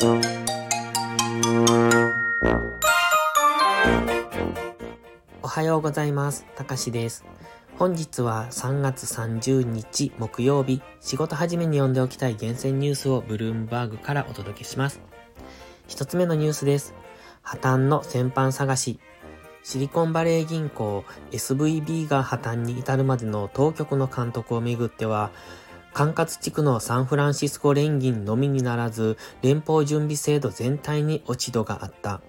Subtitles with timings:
[0.00, 0.06] お
[5.48, 6.46] はようございます。
[6.54, 7.24] たかしです。
[7.80, 15.00] 本日は3月30日木曜日、仕事始めに読んでおきたい厳選ニュースをブルームバーグからお届けします。
[15.88, 16.94] 一つ目のニュースです。
[17.42, 19.00] 破綻の先般探し。
[19.64, 25.32] シリコンバレー銀行 SVB が破綻に至るまでの当局の監督をめぐっては、
[25.98, 32.20] 管轄地区のサンフランシスコ連銀のみにならず、連邦準備制度全体に落ち度があった。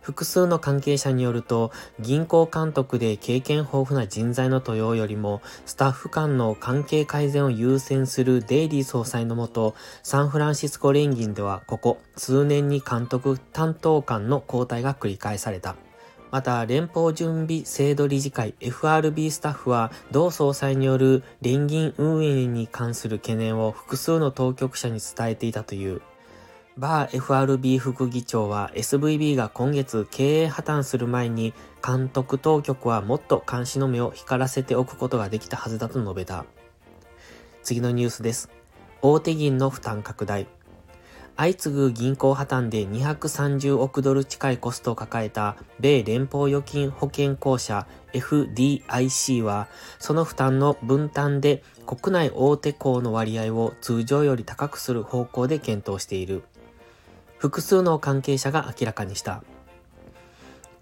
[0.00, 15.76] 複数の関係者によると、銀行監督で経験豊富な人材の登用よりも、スタッフ間の関係改善を優先するデイリー総裁のもと、サンフランシスコ連銀ではここ数年に監督担当官の交代が繰り返された。
[16.32, 26.00] また、連邦準備制度理事会 FRB スタッフは、同総裁による連銀運営に関する懸念を複数の当局者に伝えていたという。
[26.78, 31.52] バー FRB 副議長は SVB が今月経営破綻する前に
[31.86, 36.46] 監督当局はもっと監視の目を光らせておくことができたはずだと述べた。
[37.62, 38.48] 次のニュースです。
[39.02, 40.46] 大手銀の負担拡大。
[41.36, 56.42] 相次ぐ銀行破綻で230億ドル近いコストを抱えた米連邦預金保険公社 FDIC はその負担の分担で国内大手行の割合を通常より高くする方向で検討している。
[57.38, 59.42] 複数の関係者が明らかにした。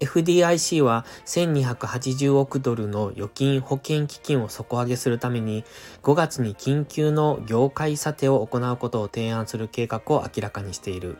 [0.01, 5.63] FDIC は1280億ドルの預金保険基金を底上げするために
[6.01, 11.17] 5月に緊急の業界査定を行うことを提案する計画を明らかにしている。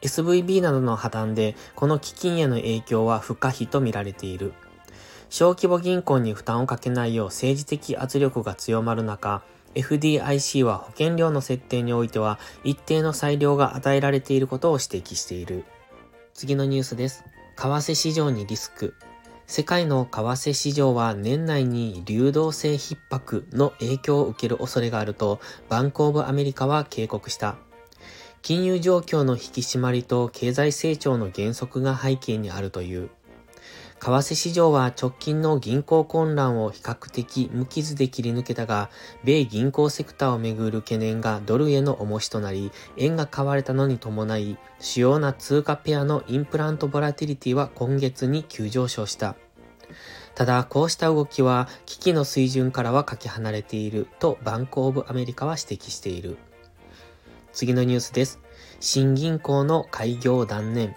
[0.00, 4.54] SVB などの破綻でこの基金への影響は不可避と見られている。
[5.28, 9.42] 小規模銀行に負担をかけないよう政治的圧力が強まる中、
[9.74, 15.64] FDIC は保険料の設定においては一定の裁量が与えられていることを指摘している。
[16.34, 17.24] 次のニュースです。
[17.56, 18.94] 為替市場にリスク。
[19.46, 27.56] 世界の為替市場は年内に流動性逼迫の影響を受ける恐れがあるとバンコーブアメリカは警告した。
[28.40, 33.10] 金融状況の引き締まりと経済成長の減速が背景にあるという。
[34.02, 38.90] 為替市場は直近の銀行混乱を比較的無傷で切り抜けたが、
[39.22, 49.36] 米銀行セクターをめぐる懸念がドルへの重しとなり、円が買われたのに伴い、主要な通貨ペアのインプラントボラティリティは今月に急上昇した。
[50.34, 56.38] ただ、こうした動きは危機の水準からはかけ離れているとバンコーブアメリカは指摘している。
[57.52, 58.40] 次のニュースです。
[58.80, 60.96] 新銀行の開業断念。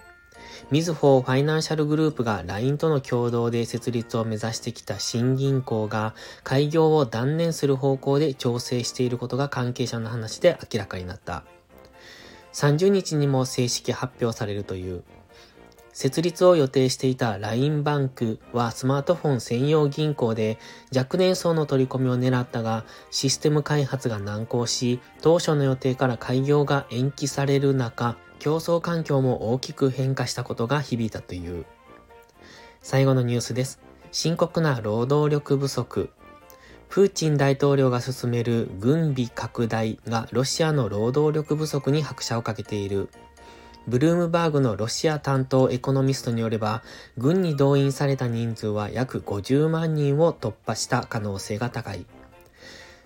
[0.72, 11.44] みずほファイナンシャルグループが LINE との共同で設立を目指してきた新銀行が開業を断念する方向で調整していることが関係者の話で明らかになった。
[12.54, 15.04] 30日にも正式発表されるという。
[15.96, 20.60] 設立を予定していた LINE バンクはスマートフォン専用銀行で
[20.94, 31.66] 若年層の取り込みを狙ったがシステム開発が難航し当初の予定から開業が延期される中競争環境も大きく変化したことが響いたという。
[32.82, 33.80] 最後のニュースです。
[34.12, 36.10] 深刻な労働力不足。
[36.90, 43.10] プーチン大統領が進める軍備拡大がロシアの労働力不足に拍車をかけている。
[43.88, 46.82] ブルームバーグのロシア担当エコノミストによれば、
[47.18, 52.06] 軍に動員された人数は約50万人を突破した可能性が高い。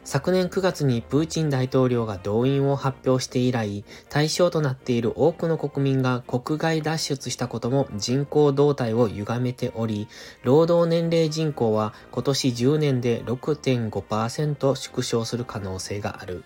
[0.06, 10.08] 昨年9月にプーチン大統領が動員を発表して以来、対象となっている多くの国民が国外脱出したことも人口動態を歪めており、
[10.44, 16.44] 労働年齢人口は今年10年で6.5%縮小する可能性がある。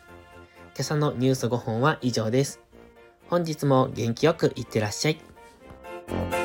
[0.75, 2.59] 今朝のニュース5本は以上です。
[3.33, 6.42] 本日も元気よくいってらっしゃい。